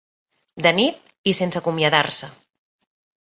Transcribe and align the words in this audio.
De 0.65 0.71
nit 0.77 1.11
i 1.31 1.35
sense 1.41 1.61
acomiadar-se. 1.61 2.31